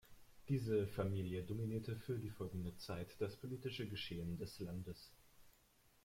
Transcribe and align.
Diese 0.49 0.87
Familie 0.87 1.43
dominierte 1.43 1.95
für 1.95 2.17
die 2.17 2.31
folgende 2.31 2.75
Zeit 2.75 3.15
das 3.19 3.35
politische 3.37 3.87
Geschehen 3.87 4.35
des 4.35 4.57
Landes. 4.59 5.11